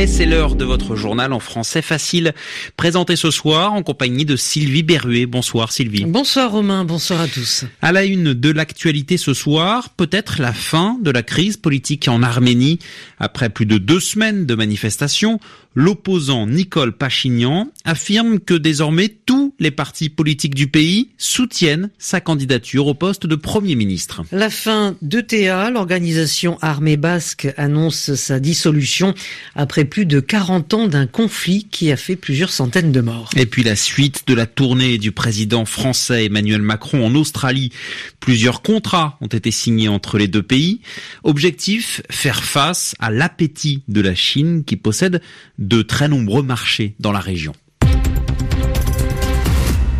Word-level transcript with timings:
Et 0.00 0.06
c'est 0.06 0.26
l'heure 0.26 0.54
de 0.54 0.64
votre 0.64 0.94
journal 0.94 1.32
en 1.32 1.40
français 1.40 1.82
facile, 1.82 2.32
présenté 2.76 3.16
ce 3.16 3.32
soir 3.32 3.72
en 3.72 3.82
compagnie 3.82 4.24
de 4.24 4.36
Sylvie 4.36 4.84
Berruet. 4.84 5.26
Bonsoir 5.26 5.72
Sylvie. 5.72 6.04
Bonsoir 6.04 6.52
Romain, 6.52 6.84
bonsoir 6.84 7.20
à 7.20 7.26
tous. 7.26 7.64
À 7.82 7.90
la 7.90 8.04
une 8.04 8.32
de 8.32 8.50
l'actualité 8.50 9.16
ce 9.16 9.34
soir, 9.34 9.88
peut-être 9.88 10.40
la 10.40 10.52
fin 10.52 10.98
de 11.02 11.10
la 11.10 11.24
crise 11.24 11.56
politique 11.56 12.06
en 12.06 12.22
Arménie. 12.22 12.78
Après 13.18 13.48
plus 13.48 13.66
de 13.66 13.76
deux 13.76 13.98
semaines 13.98 14.46
de 14.46 14.54
manifestations, 14.54 15.40
l'opposant 15.74 16.46
Nicole 16.46 16.92
Pachignan 16.92 17.68
affirme 17.84 18.38
que 18.38 18.54
désormais 18.54 19.08
tous 19.08 19.54
les 19.58 19.70
partis 19.72 20.10
politiques 20.10 20.54
du 20.54 20.68
pays 20.68 21.10
soutiennent 21.18 21.90
sa 21.98 22.20
candidature 22.20 22.86
au 22.86 22.94
poste 22.94 23.26
de 23.26 23.34
Premier 23.34 23.74
ministre. 23.74 24.22
La 24.30 24.50
fin 24.50 24.96
d'ETA, 25.02 25.70
l'organisation 25.70 26.56
armée 26.62 26.96
basque 26.96 27.52
annonce 27.56 28.14
sa 28.14 28.38
dissolution 28.38 29.14
après 29.56 29.87
plus 29.88 30.06
de 30.06 30.20
40 30.20 30.74
ans 30.74 30.86
d'un 30.86 31.06
conflit 31.06 31.66
qui 31.70 31.90
a 31.90 31.96
fait 31.96 32.14
plusieurs 32.14 32.50
centaines 32.50 32.92
de 32.92 33.00
morts. 33.00 33.30
Et 33.36 33.46
puis 33.46 33.64
la 33.64 33.74
suite 33.74 34.22
de 34.28 34.34
la 34.34 34.46
tournée 34.46 34.98
du 34.98 35.10
président 35.10 35.64
français 35.64 36.26
Emmanuel 36.26 36.62
Macron 36.62 37.04
en 37.04 37.14
Australie. 37.14 37.72
Plusieurs 38.20 38.62
contrats 38.62 39.18
ont 39.20 39.26
été 39.26 39.50
signés 39.50 39.88
entre 39.88 40.18
les 40.18 40.28
deux 40.28 40.42
pays. 40.42 40.80
Objectif, 41.24 42.02
faire 42.10 42.44
face 42.44 42.94
à 43.00 43.10
l'appétit 43.10 43.82
de 43.88 44.00
la 44.00 44.14
Chine 44.14 44.64
qui 44.64 44.76
possède 44.76 45.20
de 45.58 45.82
très 45.82 46.08
nombreux 46.08 46.42
marchés 46.42 46.94
dans 47.00 47.12
la 47.12 47.20
région. 47.20 47.52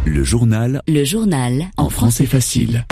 Le 0.04 0.24
journal. 0.24 0.82
Le 0.88 1.04
journal. 1.04 1.70
En 1.76 1.90
français 1.90 2.26
facile. 2.26 2.84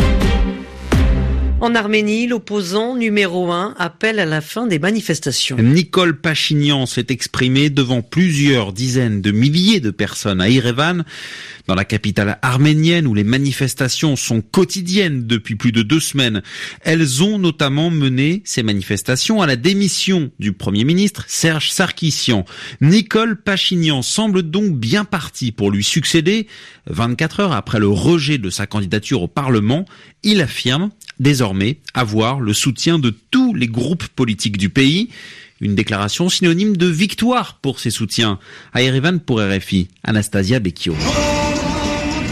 En 1.67 1.75
Arménie, 1.75 2.29
l'opposant 2.29 2.95
numéro 2.95 3.51
un 3.51 3.75
appelle 3.77 4.21
à 4.21 4.25
la 4.25 4.41
fin 4.41 4.69
des 4.69 4.79
manifestations. 4.79 5.57
Nicole 5.57 6.21
Pachignan 6.21 6.87
s'est 6.87 7.07
exprimée 7.09 7.71
devant 7.71 8.03
plusieurs 8.03 8.73
dizaines 8.73 9.21
de 9.21 9.33
milliers 9.33 9.81
de 9.81 9.91
personnes 9.91 10.41
à 10.41 10.49
Erevan, 10.49 11.05
dans 11.67 11.75
la 11.75 11.85
capitale 11.85 12.39
arménienne 12.41 13.09
où 13.09 13.15
les 13.15 13.25
manifestations 13.25 14.15
sont 14.15 14.43
quotidiennes 14.43 15.27
depuis 15.27 15.57
plus 15.57 15.73
de 15.73 15.83
deux 15.83 15.99
semaines. 15.99 16.41
Elles 16.83 17.25
ont 17.25 17.37
notamment 17.37 17.91
mené 17.91 18.43
ces 18.45 18.63
manifestations 18.63 19.43
à 19.43 19.49
la 19.49 19.57
démission 19.57 20.31
du 20.39 20.53
Premier 20.53 20.85
ministre 20.85 21.25
Serge 21.27 21.73
Sarkissian. 21.73 22.45
Nicole 22.81 23.43
Pachignan 23.43 24.03
semble 24.03 24.45
donc 24.45 24.79
bien 24.79 25.05
partie 25.05 25.51
pour 25.51 25.73
lui 25.73 25.83
succéder. 25.83 26.47
24 26.87 27.41
heures 27.41 27.53
après 27.53 27.81
le 27.81 27.89
rejet 27.89 28.39
de 28.39 28.51
sa 28.51 28.69
candidature 28.69 29.23
au 29.23 29.27
Parlement, 29.29 29.85
il 30.23 30.41
affirme 30.41 30.91
désormais 31.19 31.79
avoir 31.95 32.41
le 32.41 32.53
soutien 32.53 32.99
de 32.99 33.15
tous 33.31 33.55
les 33.55 33.69
groupes 33.69 34.07
politiques 34.09 34.59
du 34.59 34.69
pays. 34.69 35.11
Une 35.61 35.75
déclaration 35.75 36.29
synonyme 36.29 36.77
de 36.77 36.87
victoire 36.87 37.59
pour 37.63 37.81
ses 37.81 37.91
soutiens. 37.91 38.39
À 38.75 38.83
Erevan 38.83 39.21
pour 39.21 39.41
RFI, 39.41 39.89
Anastasia 40.05 40.61
Becchio. 40.61 40.95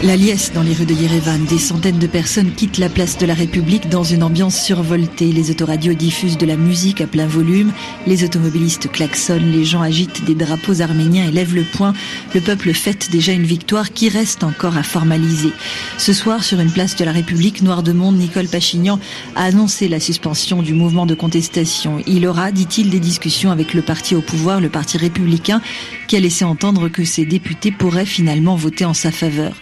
La 0.05 0.15
liesse 0.15 0.51
dans 0.53 0.61
les 0.61 0.73
rues 0.73 0.85
de 0.85 0.93
Yerevan, 0.93 1.45
des 1.45 1.57
centaines 1.57 1.97
de 1.97 2.05
personnes 2.05 2.51
quittent 2.51 2.77
la 2.77 2.89
place 2.89 3.17
de 3.17 3.25
la 3.25 3.33
République 3.33 3.89
dans 3.89 4.03
une 4.03 4.21
ambiance 4.21 4.55
survoltée. 4.55 5.31
Les 5.31 5.49
autoradios 5.49 5.95
diffusent 5.95 6.37
de 6.37 6.45
la 6.45 6.57
musique 6.57 7.01
à 7.01 7.07
plein 7.07 7.25
volume, 7.25 7.71
les 8.05 8.23
automobilistes 8.23 8.91
klaxonnent, 8.91 9.51
les 9.51 9.65
gens 9.65 9.81
agitent 9.81 10.23
des 10.23 10.35
drapeaux 10.35 10.83
arméniens 10.83 11.27
et 11.27 11.31
lèvent 11.31 11.55
le 11.55 11.63
poing. 11.63 11.93
Le 12.35 12.41
peuple 12.41 12.71
fête 12.73 13.09
déjà 13.09 13.31
une 13.31 13.45
victoire 13.45 13.93
qui 13.93 14.09
reste 14.09 14.43
encore 14.43 14.77
à 14.77 14.83
formaliser. 14.83 15.49
Ce 15.97 16.13
soir, 16.13 16.43
sur 16.43 16.59
une 16.59 16.71
place 16.71 16.95
de 16.95 17.03
la 17.03 17.11
République, 17.11 17.63
Noir 17.63 17.81
de 17.81 17.91
Monde, 17.91 18.17
Nicole 18.17 18.47
Pachignan 18.47 18.99
a 19.35 19.45
annoncé 19.45 19.87
la 19.87 19.99
suspension 19.99 20.61
du 20.61 20.75
mouvement 20.75 21.07
de 21.07 21.15
contestation. 21.15 21.97
Il 22.05 22.27
aura, 22.27 22.51
dit-il, 22.51 22.91
des 22.91 22.99
discussions 22.99 23.49
avec 23.49 23.73
le 23.73 23.81
parti 23.81 24.13
au 24.13 24.21
pouvoir, 24.21 24.61
le 24.61 24.69
parti 24.69 24.99
républicain, 24.99 25.61
qui 26.07 26.15
a 26.15 26.19
laissé 26.19 26.45
entendre 26.45 26.89
que 26.89 27.03
ses 27.03 27.25
députés 27.25 27.71
pourraient 27.71 28.05
finalement 28.05 28.55
voter 28.55 28.85
en 28.85 28.93
sa 28.93 29.09
faveur. 29.09 29.55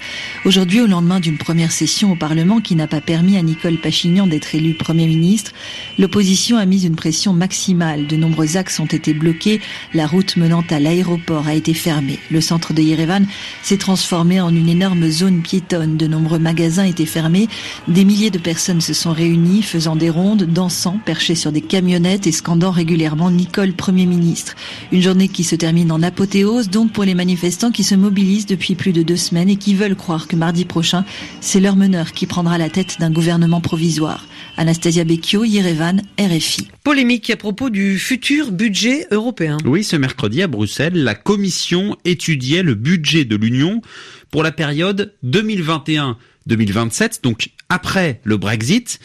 Aujourd'hui, 0.45 0.81
au 0.81 0.87
lendemain 0.87 1.21
d'une 1.21 1.37
première 1.37 1.71
session 1.71 2.11
au 2.11 2.15
Parlement 2.15 2.59
qui 2.59 2.75
n'a 2.75 2.87
pas 2.87 2.99
permis 2.99 3.37
à 3.37 3.41
Nicole 3.41 3.77
Pachignan 3.77 4.27
d'être 4.27 4.53
élue 4.53 4.73
Premier 4.73 5.07
ministre, 5.07 5.53
l'opposition 5.97 6.57
a 6.57 6.65
mis 6.65 6.85
une 6.85 6.97
pression 6.97 7.31
maximale. 7.31 8.07
De 8.07 8.17
nombreux 8.17 8.57
axes 8.57 8.81
ont 8.81 8.85
été 8.85 9.13
bloqués. 9.13 9.61
La 9.93 10.05
route 10.05 10.35
menant 10.35 10.63
à 10.69 10.81
l'aéroport 10.81 11.47
a 11.47 11.53
été 11.53 11.73
fermée. 11.73 12.19
Le 12.29 12.41
centre 12.41 12.73
de 12.73 12.81
Yerevan 12.81 13.25
s'est 13.61 13.77
transformé 13.77 14.41
en 14.41 14.53
une 14.53 14.67
énorme 14.67 15.09
zone 15.09 15.41
piétonne. 15.41 15.95
De 15.95 16.07
nombreux 16.07 16.39
magasins 16.39 16.83
étaient 16.83 17.05
fermés. 17.05 17.47
Des 17.87 18.03
milliers 18.03 18.31
de 18.31 18.37
personnes 18.37 18.81
se 18.81 18.93
sont 18.93 19.13
réunies, 19.13 19.61
faisant 19.61 19.95
des 19.95 20.09
rondes, 20.09 20.43
dansant, 20.43 20.99
perchées 21.05 21.35
sur 21.35 21.53
des 21.53 21.61
camionnettes 21.61 22.27
et 22.27 22.33
scandant 22.33 22.71
régulièrement 22.71 23.31
Nicole 23.31 23.71
Premier 23.71 24.05
ministre. 24.05 24.55
Une 24.91 25.01
journée 25.01 25.29
qui 25.29 25.45
se 25.45 25.55
termine 25.55 25.91
en 25.91 26.03
apothéose, 26.03 26.69
donc 26.69 26.91
pour 26.91 27.05
les 27.05 27.15
manifestants 27.15 27.71
qui 27.71 27.85
se 27.85 27.95
mobilisent 27.95 28.45
depuis 28.45 28.75
plus 28.75 28.91
de 28.91 29.03
deux 29.03 29.15
semaines 29.15 29.49
et 29.49 29.55
qui 29.55 29.73
veulent 29.73 29.95
croire 29.95 30.22
que 30.27 30.35
mardi 30.35 30.65
prochain, 30.65 31.05
c'est 31.41 31.59
leur 31.59 31.75
meneur 31.75 32.11
qui 32.11 32.25
prendra 32.25 32.57
la 32.57 32.69
tête 32.69 32.99
d'un 32.99 33.11
gouvernement 33.11 33.61
provisoire. 33.61 34.25
Anastasia 34.57 35.03
Becchio, 35.03 35.43
Yerevan, 35.43 36.01
RFI. 36.19 36.67
Polémique 36.83 37.29
à 37.29 37.37
propos 37.37 37.69
du 37.69 37.97
futur 37.97 38.51
budget 38.51 39.07
européen. 39.11 39.57
Oui, 39.65 39.83
ce 39.83 39.95
mercredi 39.95 40.41
à 40.41 40.47
Bruxelles, 40.47 41.03
la 41.03 41.15
Commission 41.15 41.97
étudiait 42.05 42.63
le 42.63 42.75
budget 42.75 43.25
de 43.25 43.35
l'Union 43.35 43.81
pour 44.29 44.43
la 44.43 44.51
période 44.51 45.13
2021-2027, 45.25 47.21
donc 47.23 47.49
après 47.69 48.21
le 48.23 48.37
Brexit. 48.37 48.99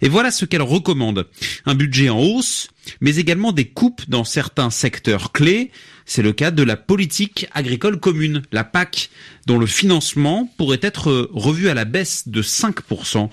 Et 0.00 0.08
voilà 0.08 0.30
ce 0.30 0.44
qu'elle 0.44 0.62
recommande. 0.62 1.28
Un 1.66 1.74
budget 1.74 2.08
en 2.08 2.20
hausse, 2.20 2.68
mais 3.00 3.16
également 3.16 3.52
des 3.52 3.66
coupes 3.66 4.02
dans 4.08 4.24
certains 4.24 4.70
secteurs 4.70 5.32
clés. 5.32 5.70
C'est 6.04 6.22
le 6.22 6.32
cas 6.32 6.50
de 6.50 6.62
la 6.62 6.76
politique 6.76 7.46
agricole 7.52 7.98
commune, 7.98 8.42
la 8.52 8.64
PAC, 8.64 9.10
dont 9.46 9.58
le 9.58 9.66
financement 9.66 10.52
pourrait 10.56 10.80
être 10.82 11.30
revu 11.32 11.68
à 11.68 11.74
la 11.74 11.84
baisse 11.84 12.28
de 12.28 12.42
5%. 12.42 13.30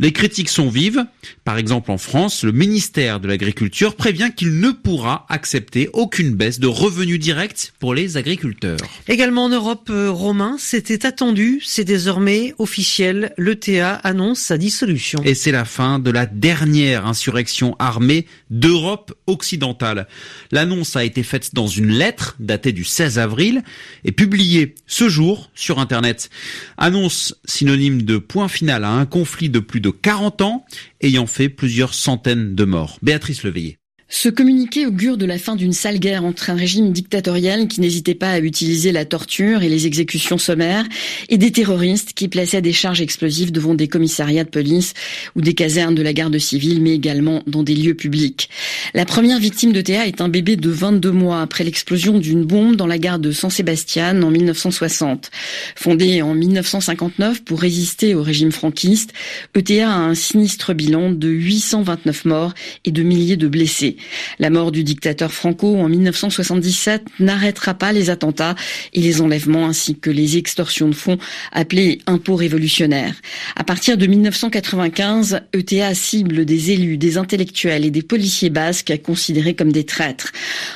Les 0.00 0.12
critiques 0.12 0.48
sont 0.48 0.70
vives. 0.70 1.04
Par 1.44 1.58
exemple, 1.58 1.90
en 1.90 1.98
France, 1.98 2.42
le 2.42 2.52
ministère 2.52 3.20
de 3.20 3.28
l'Agriculture 3.28 3.96
prévient 3.96 4.30
qu'il 4.34 4.58
ne 4.58 4.70
pourra 4.70 5.26
accepter 5.28 5.90
aucune 5.92 6.34
baisse 6.34 6.58
de 6.58 6.66
revenus 6.66 7.18
directs 7.18 7.74
pour 7.78 7.92
les 7.92 8.16
agriculteurs. 8.16 8.78
Également 9.08 9.44
en 9.44 9.48
Europe, 9.50 9.90
euh, 9.90 10.10
Romain, 10.10 10.56
c'était 10.58 11.04
attendu, 11.04 11.60
c'est 11.62 11.84
désormais 11.84 12.54
officiel. 12.56 13.34
L'ETA 13.36 13.92
annonce 13.96 14.38
sa 14.38 14.56
dissolution. 14.56 15.20
Et 15.22 15.34
c'est 15.34 15.52
la 15.52 15.66
fin 15.66 15.98
de 15.98 16.10
la 16.10 16.24
dernière 16.24 17.04
insurrection 17.06 17.76
armée 17.78 18.26
d'Europe 18.48 19.12
occidentale. 19.26 20.08
L'annonce 20.50 20.96
a 20.96 21.04
été 21.04 21.22
faite 21.22 21.54
dans 21.54 21.66
une 21.66 21.90
lettre 21.90 22.36
datée 22.40 22.72
du 22.72 22.84
16 22.84 23.18
avril 23.18 23.62
et 24.04 24.12
publiée 24.12 24.76
ce 24.86 25.10
jour 25.10 25.50
sur 25.54 25.78
Internet. 25.78 26.30
Annonce 26.78 27.34
synonyme 27.44 28.00
de 28.00 28.16
point 28.16 28.48
final 28.48 28.84
à 28.84 28.92
un 28.92 29.04
conflit 29.04 29.50
de 29.50 29.58
plus 29.58 29.80
de 29.80 29.89
40 29.90 30.42
ans, 30.42 30.64
ayant 31.00 31.26
fait 31.26 31.48
plusieurs 31.48 31.94
centaines 31.94 32.54
de 32.54 32.64
morts. 32.64 32.98
Béatrice 33.02 33.42
Leveillé. 33.42 33.79
Ce 34.12 34.28
communiqué 34.28 34.86
augure 34.86 35.16
de 35.16 35.24
la 35.24 35.38
fin 35.38 35.54
d'une 35.54 35.72
sale 35.72 36.00
guerre 36.00 36.24
entre 36.24 36.50
un 36.50 36.56
régime 36.56 36.90
dictatorial 36.90 37.68
qui 37.68 37.80
n'hésitait 37.80 38.16
pas 38.16 38.32
à 38.32 38.40
utiliser 38.40 38.90
la 38.90 39.04
torture 39.04 39.62
et 39.62 39.68
les 39.68 39.86
exécutions 39.86 40.36
sommaires 40.36 40.84
et 41.28 41.38
des 41.38 41.52
terroristes 41.52 42.12
qui 42.12 42.26
plaçaient 42.26 42.60
des 42.60 42.72
charges 42.72 43.00
explosives 43.00 43.52
devant 43.52 43.74
des 43.74 43.86
commissariats 43.86 44.42
de 44.42 44.48
police 44.48 44.94
ou 45.36 45.42
des 45.42 45.54
casernes 45.54 45.94
de 45.94 46.02
la 46.02 46.12
garde 46.12 46.36
civile, 46.38 46.82
mais 46.82 46.90
également 46.90 47.44
dans 47.46 47.62
des 47.62 47.76
lieux 47.76 47.94
publics. 47.94 48.50
La 48.94 49.04
première 49.04 49.38
victime 49.38 49.72
de 49.72 49.80
est 49.80 50.20
un 50.20 50.28
bébé 50.28 50.56
de 50.56 50.70
22 50.70 51.12
mois 51.12 51.40
après 51.40 51.64
l'explosion 51.64 52.18
d'une 52.18 52.44
bombe 52.44 52.76
dans 52.76 52.86
la 52.86 52.98
gare 52.98 53.20
de 53.20 53.30
San 53.30 53.50
Sebastian 53.50 54.22
en 54.22 54.30
1960. 54.30 55.30
Fondée 55.76 56.20
en 56.20 56.34
1959 56.34 57.44
pour 57.44 57.60
résister 57.60 58.14
au 58.14 58.22
régime 58.22 58.52
franquiste, 58.52 59.12
ETA 59.56 59.88
a 59.88 59.98
un 59.98 60.14
sinistre 60.14 60.74
bilan 60.74 61.12
de 61.12 61.28
829 61.28 62.24
morts 62.24 62.54
et 62.84 62.90
de 62.90 63.02
milliers 63.02 63.36
de 63.36 63.48
blessés. 63.48 63.96
La 64.38 64.50
mort 64.50 64.72
du 64.72 64.84
dictateur 64.84 65.32
Franco 65.32 65.76
en 65.76 65.88
1977 65.88 67.02
n'arrêtera 67.18 67.74
pas 67.74 67.92
les 67.92 68.10
attentats 68.10 68.54
et 68.92 69.00
les 69.00 69.20
enlèvements 69.20 69.66
ainsi 69.66 69.96
que 69.96 70.10
les 70.10 70.36
extorsions 70.36 70.88
de 70.88 70.94
fonds 70.94 71.18
appelées 71.52 72.00
impôts 72.06 72.36
révolutionnaires. 72.36 73.14
À 73.56 73.64
partir 73.64 73.96
de 73.96 74.06
1995, 74.06 75.40
ETA 75.52 75.94
cible 75.94 76.44
des 76.44 76.70
élus, 76.72 76.96
des 76.96 77.18
intellectuels 77.18 77.84
et 77.84 77.90
des 77.90 78.02
policiers 78.02 78.50
basques 78.50 78.92
considérés 79.02 79.54
comme 79.54 79.72
des 79.72 79.84
traîtres. 79.84 80.32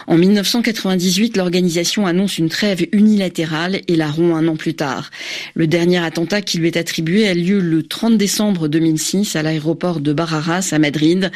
En 0.07 0.17
1998, 0.17 1.37
l'organisation 1.37 2.07
annonce 2.07 2.39
une 2.39 2.49
trêve 2.49 2.87
unilatérale 2.93 3.81
et 3.89 3.97
la 3.97 4.11
rompt 4.11 4.35
un 4.35 4.49
an 4.49 4.57
plus 4.57 4.75
tard. 4.75 5.11
Le 5.55 5.67
dernier 5.67 5.99
attentat 5.99 6.43
qui 6.43 6.59
lui 6.59 6.69
est 6.69 6.77
attribué 6.77 7.29
a 7.29 7.35
lieu 7.35 7.61
le 7.61 7.83
30 7.83 8.17
décembre 8.17 8.69
2006 8.69 9.37
à 9.37 9.43
l'aéroport 9.43 10.01
de 10.01 10.13
Barajas 10.13 10.71
à 10.73 10.79
Madrid. 10.79 11.31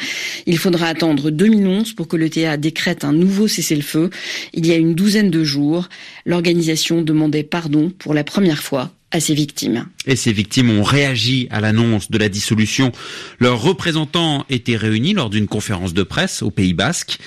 Il 0.45 0.57
faudra 0.57 0.87
attendre 0.87 1.29
2011 1.29 1.78
pour 1.95 2.07
que 2.07 2.17
l'ETA 2.17 2.57
décrète 2.57 3.03
un 3.03 3.13
nouveau 3.13 3.47
cessez-le-feu. 3.47 4.09
Il 4.53 4.65
y 4.65 4.71
a 4.71 4.77
une 4.77 4.95
douzaine 4.95 5.29
de 5.31 5.43
jours, 5.43 5.89
l'organisation 6.25 7.01
demandait 7.01 7.43
pardon 7.43 7.91
pour 7.97 8.13
la 8.13 8.23
première 8.23 8.61
fois 8.61 8.91
à 9.11 9.19
ses 9.19 9.33
victimes. 9.33 9.85
Et 10.05 10.15
ces 10.15 10.31
victimes 10.31 10.69
ont 10.69 10.83
réagi 10.83 11.47
à 11.49 11.61
l'annonce 11.61 12.11
de 12.11 12.17
la 12.17 12.29
dissolution. 12.29 12.91
Leurs 13.39 13.61
représentants 13.61 14.45
étaient 14.49 14.75
réunis 14.75 15.13
lors 15.13 15.29
d'une 15.29 15.47
conférence 15.47 15.93
de 15.93 16.03
presse 16.03 16.43
au 16.43 16.51
Pays 16.51 16.73
Basque. 16.73 17.17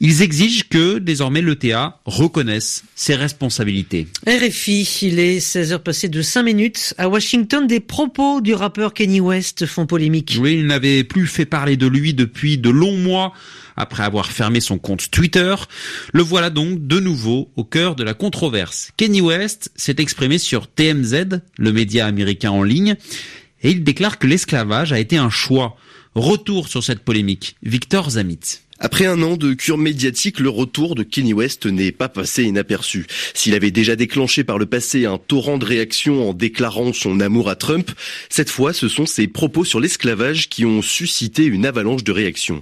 Ils 0.00 0.22
exigent 0.22 0.64
que 0.70 0.98
désormais 0.98 1.42
l'ETA 1.42 2.00
reconnaisse 2.04 2.84
ses 2.94 3.16
responsabilités. 3.16 4.06
RFI, 4.26 4.88
il 5.02 5.18
est 5.18 5.38
16h 5.38 5.80
passées 5.80 6.08
de 6.08 6.22
5 6.22 6.42
minutes. 6.44 6.94
À 6.98 7.08
Washington, 7.08 7.66
des 7.66 7.80
propos 7.80 8.40
du 8.40 8.54
rappeur 8.54 8.94
Kenny 8.94 9.20
West 9.20 9.66
font 9.66 9.86
polémique. 9.86 10.38
Oui, 10.40 10.54
il 10.54 10.66
n'avait 10.66 11.02
plus 11.02 11.26
fait 11.26 11.46
parler 11.46 11.76
de 11.76 11.88
lui 11.88 12.14
depuis 12.14 12.58
de 12.58 12.70
longs 12.70 12.96
mois 12.96 13.32
après 13.78 14.02
avoir 14.02 14.30
fermé 14.30 14.60
son 14.60 14.78
compte 14.78 15.10
Twitter. 15.10 15.54
Le 16.12 16.22
voilà 16.22 16.50
donc 16.50 16.86
de 16.86 17.00
nouveau 17.00 17.50
au 17.56 17.64
cœur 17.64 17.94
de 17.94 18.04
la 18.04 18.14
controverse. 18.14 18.90
Kenny 18.96 19.20
West 19.20 19.70
s'est 19.76 19.96
exprimé 19.98 20.38
sur 20.38 20.66
TMZ, 20.66 21.40
le 21.56 21.72
média 21.72 22.06
américain 22.06 22.50
en 22.50 22.62
ligne, 22.62 22.96
et 23.62 23.70
il 23.70 23.84
déclare 23.84 24.18
que 24.18 24.26
l'esclavage 24.26 24.92
a 24.92 24.98
été 24.98 25.16
un 25.16 25.30
choix. 25.30 25.76
Retour 26.14 26.68
sur 26.68 26.82
cette 26.82 27.00
polémique. 27.00 27.56
Victor 27.62 28.10
Zamit. 28.10 28.40
Après 28.80 29.06
un 29.06 29.22
an 29.22 29.36
de 29.36 29.54
cure 29.54 29.76
médiatique, 29.76 30.38
le 30.38 30.50
retour 30.50 30.94
de 30.94 31.02
Kenny 31.02 31.32
West 31.32 31.66
n'est 31.66 31.90
pas 31.90 32.08
passé 32.08 32.44
inaperçu. 32.44 33.06
S'il 33.34 33.54
avait 33.54 33.72
déjà 33.72 33.96
déclenché 33.96 34.44
par 34.44 34.56
le 34.56 34.66
passé 34.66 35.04
un 35.04 35.18
torrent 35.18 35.58
de 35.58 35.64
réactions 35.64 36.30
en 36.30 36.32
déclarant 36.32 36.92
son 36.92 37.18
amour 37.18 37.48
à 37.48 37.56
Trump, 37.56 37.90
cette 38.28 38.50
fois 38.50 38.72
ce 38.72 38.86
sont 38.86 39.04
ses 39.04 39.26
propos 39.26 39.64
sur 39.64 39.80
l'esclavage 39.80 40.48
qui 40.48 40.64
ont 40.64 40.80
suscité 40.80 41.44
une 41.44 41.66
avalanche 41.66 42.04
de 42.04 42.12
réactions. 42.12 42.60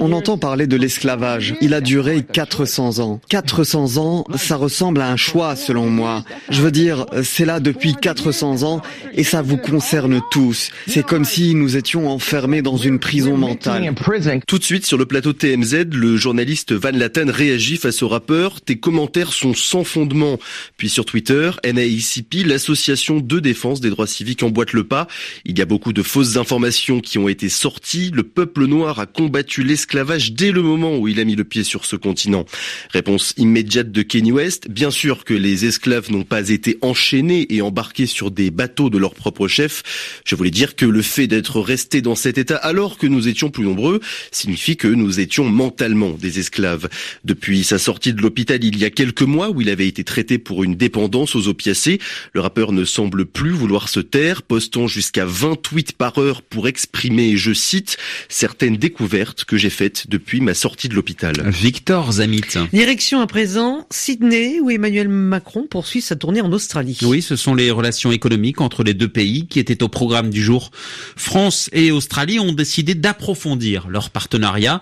On 0.00 0.12
entend 0.12 0.36
parler 0.36 0.66
de 0.66 0.76
l'esclavage. 0.76 1.54
Il 1.62 1.72
a 1.72 1.80
duré 1.80 2.22
400 2.22 2.98
ans. 2.98 3.22
400 3.30 3.96
ans, 3.96 4.26
ça 4.36 4.56
ressemble 4.56 5.00
à 5.00 5.10
un 5.10 5.16
choix 5.16 5.56
selon 5.56 5.88
moi. 5.88 6.22
Je 6.50 6.60
veux 6.60 6.70
dire, 6.70 7.06
c'est 7.22 7.46
là 7.46 7.60
depuis 7.60 7.94
400 7.94 8.62
ans 8.62 8.82
et 9.14 9.24
ça 9.24 9.40
vous 9.40 9.56
concerne 9.56 10.20
tous. 10.30 10.70
C'est 10.86 11.06
comme 11.06 11.24
si 11.24 11.54
nous 11.54 11.78
étions 11.78 12.10
enfermés 12.10 12.60
dans 12.60 12.76
une 12.76 12.98
prison 12.98 13.38
mentale. 13.38 13.94
Tout 14.40 14.58
de 14.58 14.64
suite 14.64 14.86
sur 14.86 14.98
le 14.98 15.06
plateau 15.06 15.32
TMZ, 15.32 15.86
le 15.92 16.16
journaliste 16.16 16.72
Van 16.72 16.90
Laten 16.90 17.30
réagit 17.30 17.76
face 17.76 18.02
au 18.02 18.08
rappeur. 18.08 18.60
Tes 18.60 18.76
commentaires 18.76 19.32
sont 19.32 19.54
sans 19.54 19.84
fondement. 19.84 20.38
Puis 20.76 20.88
sur 20.88 21.04
Twitter, 21.04 21.50
NAICP, 21.64 22.46
l'association 22.46 23.20
de 23.20 23.38
défense 23.38 23.80
des 23.80 23.90
droits 23.90 24.06
civiques 24.06 24.42
emboîte 24.42 24.72
le 24.72 24.84
pas. 24.84 25.06
Il 25.44 25.58
y 25.58 25.62
a 25.62 25.66
beaucoup 25.66 25.92
de 25.92 26.02
fausses 26.02 26.36
informations 26.36 27.00
qui 27.00 27.18
ont 27.18 27.28
été 27.28 27.48
sorties. 27.48 28.10
Le 28.12 28.22
peuple 28.22 28.66
noir 28.66 28.98
a 28.98 29.06
combattu 29.06 29.62
l'esclavage 29.62 30.32
dès 30.32 30.50
le 30.50 30.62
moment 30.62 30.96
où 30.96 31.06
il 31.06 31.20
a 31.20 31.24
mis 31.24 31.36
le 31.36 31.44
pied 31.44 31.62
sur 31.62 31.84
ce 31.84 31.96
continent. 31.96 32.44
Réponse 32.90 33.34
immédiate 33.36 33.92
de 33.92 34.02
Kenny 34.02 34.32
West. 34.32 34.68
Bien 34.68 34.90
sûr 34.90 35.24
que 35.24 35.34
les 35.34 35.64
esclaves 35.66 36.10
n'ont 36.10 36.24
pas 36.24 36.48
été 36.48 36.78
enchaînés 36.82 37.46
et 37.54 37.62
embarqués 37.62 38.06
sur 38.06 38.30
des 38.30 38.50
bateaux 38.50 38.90
de 38.90 38.98
leur 38.98 39.14
propre 39.14 39.48
chef. 39.48 39.82
Je 40.24 40.34
voulais 40.34 40.50
dire 40.50 40.76
que 40.76 40.86
le 40.86 41.02
fait 41.02 41.26
d'être 41.26 41.60
resté 41.60 42.00
dans 42.02 42.14
cet 42.14 42.38
état 42.38 42.56
alors 42.56 42.98
que 42.98 43.06
nous 43.06 43.28
étions 43.28 43.50
plus 43.50 43.64
nombreux 43.64 44.00
signifie 44.30 44.76
que 44.76 44.88
nous 44.88 45.20
étions 45.20 45.44
mentalement 45.44 46.10
des 46.10 46.38
esclaves. 46.38 46.88
Depuis 47.24 47.64
sa 47.64 47.78
sortie 47.78 48.12
de 48.12 48.20
l'hôpital 48.20 48.62
il 48.62 48.78
y 48.78 48.84
a 48.84 48.90
quelques 48.90 49.22
mois 49.22 49.50
où 49.50 49.60
il 49.60 49.68
avait 49.68 49.88
été 49.88 50.04
traité 50.04 50.38
pour 50.38 50.64
une 50.64 50.76
dépendance 50.76 51.34
aux 51.34 51.48
opiacés, 51.48 51.98
le 52.32 52.40
rappeur 52.40 52.72
ne 52.72 52.84
semble 52.84 53.26
plus 53.26 53.50
vouloir 53.50 53.88
se 53.88 54.00
taire, 54.00 54.42
postant 54.42 54.86
jusqu'à 54.86 55.24
20 55.24 55.60
tweets 55.60 55.92
par 55.92 56.18
heure 56.18 56.42
pour 56.42 56.68
exprimer, 56.68 57.36
je 57.36 57.52
cite, 57.52 57.96
certaines 58.28 58.76
découvertes 58.76 59.44
que 59.44 59.56
j'ai 59.56 59.70
faites 59.70 60.08
depuis 60.08 60.40
ma 60.40 60.54
sortie 60.54 60.88
de 60.88 60.94
l'hôpital. 60.94 61.34
Victor 61.50 62.12
Zamit. 62.12 62.42
Direction 62.72 63.20
à 63.20 63.26
présent 63.26 63.86
Sydney 63.90 64.60
où 64.60 64.70
Emmanuel 64.70 65.08
Macron 65.08 65.66
poursuit 65.68 66.00
sa 66.00 66.16
tournée 66.16 66.40
en 66.40 66.52
Australie. 66.52 66.98
Oui, 67.02 67.22
ce 67.22 67.36
sont 67.36 67.54
les 67.54 67.70
relations 67.70 68.12
économiques 68.12 68.60
entre 68.60 68.84
les 68.84 68.94
deux 68.94 69.08
pays 69.08 69.46
qui 69.46 69.58
étaient 69.58 69.82
au 69.82 69.88
programme 69.88 70.30
du 70.30 70.42
jour. 70.42 70.70
France 71.16 71.70
et 71.72 71.90
Australie 71.90 72.38
ont 72.38 72.52
décidé 72.52 72.94
d'approfondir 72.94 73.88
leur 73.88 74.10
partenariat. 74.14 74.80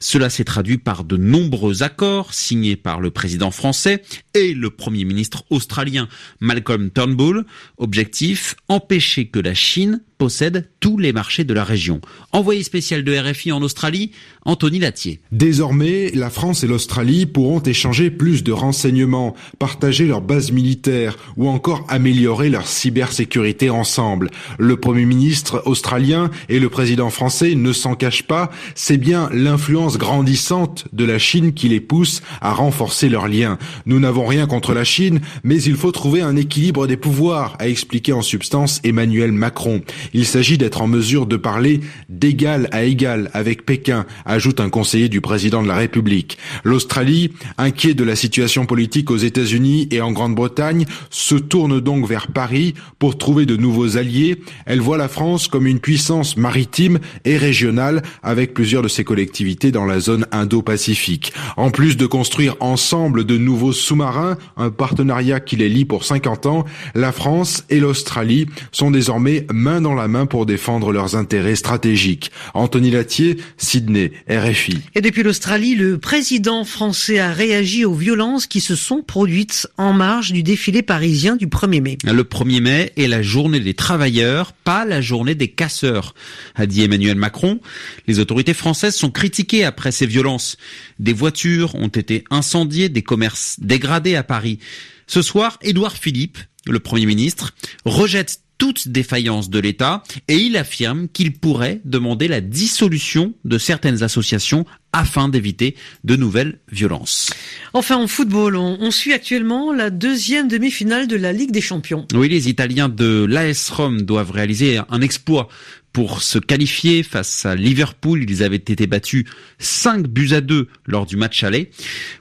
Cela 0.00 0.28
s'est 0.28 0.44
traduit 0.44 0.76
par 0.76 1.04
de 1.04 1.16
nombreux 1.16 1.82
accords 1.82 2.34
signés 2.34 2.76
par 2.76 3.00
le 3.00 3.10
président 3.10 3.50
français 3.50 4.02
et 4.34 4.52
le 4.52 4.68
premier 4.68 5.04
ministre 5.04 5.44
australien 5.48 6.08
Malcolm 6.40 6.90
Turnbull. 6.90 7.46
Objectif, 7.78 8.56
empêcher 8.68 9.28
que 9.28 9.38
la 9.38 9.54
Chine 9.54 10.02
possède 10.22 10.68
tous 10.78 10.98
les 10.98 11.12
marchés 11.12 11.42
de 11.42 11.52
la 11.52 11.64
région. 11.64 12.00
Envoyé 12.30 12.62
spécial 12.62 13.02
de 13.02 13.12
RFI 13.12 13.50
en 13.50 13.60
Australie, 13.60 14.12
Anthony 14.44 14.78
Latier. 14.78 15.18
Désormais, 15.32 16.12
la 16.14 16.30
France 16.30 16.62
et 16.62 16.68
l'Australie 16.68 17.26
pourront 17.26 17.58
échanger 17.58 18.08
plus 18.08 18.44
de 18.44 18.52
renseignements, 18.52 19.34
partager 19.58 20.06
leurs 20.06 20.20
bases 20.20 20.52
militaires 20.52 21.16
ou 21.36 21.48
encore 21.48 21.84
améliorer 21.88 22.50
leur 22.50 22.68
cybersécurité 22.68 23.68
ensemble. 23.68 24.30
Le 24.60 24.76
Premier 24.76 25.06
ministre 25.06 25.60
australien 25.64 26.30
et 26.48 26.60
le 26.60 26.68
président 26.68 27.10
français 27.10 27.56
ne 27.56 27.72
s'en 27.72 27.96
cachent 27.96 28.22
pas, 28.28 28.52
c'est 28.76 28.98
bien 28.98 29.28
l'influence 29.32 29.98
grandissante 29.98 30.86
de 30.92 31.04
la 31.04 31.18
Chine 31.18 31.52
qui 31.52 31.68
les 31.68 31.80
pousse 31.80 32.22
à 32.40 32.52
renforcer 32.52 33.08
leurs 33.08 33.26
liens. 33.26 33.58
Nous 33.86 33.98
n'avons 33.98 34.26
rien 34.26 34.46
contre 34.46 34.72
la 34.72 34.84
Chine, 34.84 35.20
mais 35.42 35.60
il 35.60 35.74
faut 35.74 35.90
trouver 35.90 36.20
un 36.20 36.36
équilibre 36.36 36.86
des 36.86 36.96
pouvoirs, 36.96 37.56
a 37.58 37.68
expliqué 37.68 38.12
en 38.12 38.22
substance 38.22 38.80
Emmanuel 38.84 39.32
Macron. 39.32 39.82
Il 40.12 40.26
s'agit 40.26 40.58
d'être 40.58 40.82
en 40.82 40.86
mesure 40.86 41.26
de 41.26 41.36
parler 41.36 41.80
d'égal 42.08 42.68
à 42.72 42.84
égal 42.84 43.30
avec 43.32 43.64
Pékin, 43.64 44.04
ajoute 44.26 44.60
un 44.60 44.68
conseiller 44.68 45.08
du 45.08 45.20
président 45.20 45.62
de 45.62 45.68
la 45.68 45.76
République. 45.76 46.38
L'Australie, 46.64 47.32
inquiet 47.58 47.94
de 47.94 48.04
la 48.04 48.16
situation 48.16 48.66
politique 48.66 49.10
aux 49.10 49.16
États-Unis 49.16 49.88
et 49.90 50.00
en 50.00 50.12
Grande-Bretagne, 50.12 50.86
se 51.10 51.34
tourne 51.34 51.80
donc 51.80 52.06
vers 52.06 52.28
Paris 52.28 52.74
pour 52.98 53.16
trouver 53.16 53.46
de 53.46 53.56
nouveaux 53.56 53.96
alliés. 53.96 54.40
Elle 54.66 54.80
voit 54.80 54.98
la 54.98 55.08
France 55.08 55.48
comme 55.48 55.66
une 55.66 55.80
puissance 55.80 56.36
maritime 56.36 56.98
et 57.24 57.36
régionale 57.36 58.02
avec 58.22 58.54
plusieurs 58.54 58.82
de 58.82 58.88
ses 58.88 59.04
collectivités 59.04 59.72
dans 59.72 59.86
la 59.86 60.00
zone 60.00 60.26
Indo-Pacifique. 60.32 61.32
En 61.56 61.70
plus 61.70 61.96
de 61.96 62.06
construire 62.06 62.56
ensemble 62.60 63.24
de 63.24 63.38
nouveaux 63.38 63.72
sous-marins, 63.72 64.36
un 64.56 64.70
partenariat 64.70 65.40
qui 65.40 65.56
les 65.56 65.68
lie 65.68 65.84
pour 65.84 66.04
50 66.04 66.46
ans, 66.46 66.64
la 66.94 67.12
France 67.12 67.64
et 67.70 67.80
l'Australie 67.80 68.46
sont 68.72 68.90
désormais 68.90 69.46
main 69.52 69.80
dans 69.80 69.94
la 69.94 70.01
main 70.08 70.26
pour 70.26 70.46
défendre 70.46 70.92
leurs 70.92 71.16
intérêts 71.16 71.56
stratégiques. 71.56 72.30
Anthony 72.54 72.90
Latier, 72.90 73.36
Sydney, 73.56 74.12
RFI. 74.28 74.80
Et 74.94 75.00
depuis 75.00 75.22
l'Australie, 75.22 75.74
le 75.74 75.98
président 75.98 76.64
français 76.64 77.18
a 77.18 77.32
réagi 77.32 77.84
aux 77.84 77.94
violences 77.94 78.46
qui 78.46 78.60
se 78.60 78.76
sont 78.76 79.02
produites 79.02 79.68
en 79.78 79.92
marge 79.92 80.32
du 80.32 80.42
défilé 80.42 80.82
parisien 80.82 81.36
du 81.36 81.46
1er 81.46 81.80
mai. 81.80 81.98
Le 82.04 82.22
1er 82.22 82.60
mai 82.60 82.92
est 82.96 83.08
la 83.08 83.22
journée 83.22 83.60
des 83.60 83.74
travailleurs, 83.74 84.52
pas 84.52 84.84
la 84.84 85.00
journée 85.00 85.34
des 85.34 85.48
casseurs, 85.48 86.14
a 86.54 86.66
dit 86.66 86.82
Emmanuel 86.82 87.16
Macron. 87.16 87.60
Les 88.06 88.18
autorités 88.18 88.54
françaises 88.54 88.94
sont 88.94 89.10
critiquées 89.10 89.64
après 89.64 89.92
ces 89.92 90.06
violences. 90.06 90.56
Des 90.98 91.12
voitures 91.12 91.74
ont 91.74 91.88
été 91.88 92.24
incendiées, 92.30 92.88
des 92.88 93.02
commerces 93.02 93.56
dégradés 93.60 94.16
à 94.16 94.22
Paris. 94.22 94.58
Ce 95.06 95.22
soir, 95.22 95.58
Édouard 95.62 95.96
Philippe, 95.96 96.38
le 96.66 96.78
Premier 96.78 97.06
ministre, 97.06 97.54
rejette 97.84 98.41
toute 98.58 98.88
défaillance 98.88 99.50
de 99.50 99.58
l'État 99.58 100.02
et 100.28 100.36
il 100.36 100.56
affirme 100.56 101.08
qu'il 101.08 101.32
pourrait 101.32 101.80
demander 101.84 102.28
la 102.28 102.40
dissolution 102.40 103.34
de 103.44 103.58
certaines 103.58 104.02
associations 104.02 104.64
afin 104.92 105.28
d'éviter 105.28 105.74
de 106.04 106.16
nouvelles 106.16 106.58
violences. 106.70 107.30
Enfin, 107.72 107.96
en 107.96 108.06
football, 108.06 108.56
on, 108.56 108.78
on 108.80 108.90
suit 108.90 109.12
actuellement 109.12 109.72
la 109.72 109.90
deuxième 109.90 110.48
demi-finale 110.48 111.08
de 111.08 111.16
la 111.16 111.32
Ligue 111.32 111.50
des 111.50 111.62
Champions. 111.62 112.06
Oui, 112.14 112.28
les 112.28 112.48
Italiens 112.48 112.88
de 112.88 113.24
l'AS 113.28 113.70
Rome 113.70 114.02
doivent 114.02 114.30
réaliser 114.30 114.80
un 114.88 115.00
exploit 115.00 115.48
pour 115.92 116.22
se 116.22 116.38
qualifier 116.38 117.02
face 117.02 117.46
à 117.46 117.54
Liverpool. 117.54 118.24
Ils 118.28 118.42
avaient 118.42 118.56
été 118.56 118.86
battus 118.86 119.24
5 119.58 120.06
buts 120.06 120.32
à 120.32 120.40
2 120.40 120.68
lors 120.86 121.06
du 121.06 121.16
match 121.16 121.42
aller. 121.44 121.70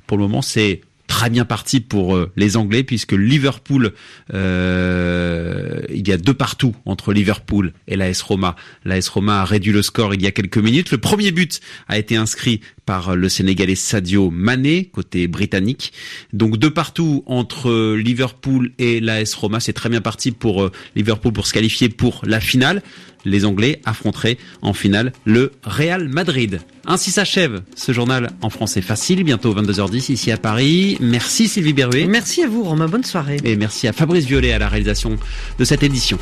Pour 0.07 0.17
le 0.17 0.23
moment, 0.23 0.41
c'est 0.41 0.81
très 1.07 1.29
bien 1.29 1.43
parti 1.43 1.81
pour 1.81 2.15
euh, 2.15 2.31
les 2.37 2.55
Anglais 2.55 2.83
puisque 2.83 3.11
Liverpool, 3.11 3.91
euh, 4.33 5.70
il 6.01 6.07
y 6.09 6.11
a 6.11 6.17
deux 6.17 6.33
partout 6.33 6.75
entre 6.85 7.13
Liverpool 7.13 7.73
et 7.87 7.95
l'AS 7.95 8.23
Roma. 8.23 8.55
L'AS 8.85 9.07
Roma 9.07 9.41
a 9.41 9.45
réduit 9.45 9.71
le 9.71 9.83
score 9.83 10.15
il 10.15 10.21
y 10.23 10.25
a 10.25 10.31
quelques 10.31 10.57
minutes. 10.57 10.89
Le 10.89 10.97
premier 10.97 11.31
but 11.31 11.61
a 11.87 11.99
été 11.99 12.15
inscrit 12.15 12.61
par 12.87 13.15
le 13.15 13.29
Sénégalais 13.29 13.75
Sadio 13.75 14.31
Mané 14.31 14.85
côté 14.85 15.27
britannique. 15.27 15.93
Donc 16.33 16.57
deux 16.57 16.71
partout 16.71 17.23
entre 17.27 17.95
Liverpool 17.95 18.71
et 18.79 18.99
l'AS 18.99 19.35
Roma, 19.35 19.59
c'est 19.59 19.73
très 19.73 19.89
bien 19.89 20.01
parti 20.01 20.31
pour 20.31 20.63
euh, 20.63 20.71
Liverpool 20.95 21.33
pour 21.33 21.45
se 21.45 21.53
qualifier 21.53 21.89
pour 21.89 22.21
la 22.25 22.39
finale 22.39 22.81
les 23.25 23.45
Anglais 23.45 23.81
affronteraient 23.85 24.37
en 24.61 24.73
finale 24.73 25.13
le 25.25 25.51
Real 25.63 26.07
Madrid. 26.07 26.59
Ainsi 26.85 27.11
s'achève 27.11 27.61
ce 27.75 27.91
journal 27.91 28.31
en 28.41 28.49
français 28.49 28.81
facile, 28.81 29.23
bientôt 29.23 29.53
22h10 29.53 30.11
ici 30.11 30.31
à 30.31 30.37
Paris. 30.37 30.97
Merci 30.99 31.47
Sylvie 31.47 31.73
Berruet. 31.73 32.05
Merci 32.07 32.43
à 32.43 32.47
vous 32.47 32.63
Romain, 32.63 32.87
bonne 32.87 33.03
soirée. 33.03 33.37
Et 33.43 33.55
merci 33.55 33.87
à 33.87 33.93
Fabrice 33.93 34.25
Violet 34.25 34.53
à 34.53 34.59
la 34.59 34.67
réalisation 34.67 35.17
de 35.59 35.65
cette 35.65 35.83
édition. 35.83 36.17